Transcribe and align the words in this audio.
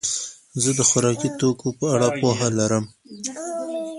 زه 0.63 0.69
د 0.77 0.79
خوراکي 0.89 1.29
توکو 1.39 1.69
په 1.79 1.85
اړه 1.93 2.07
پوهه 2.19 2.47
لرم. 2.59 2.85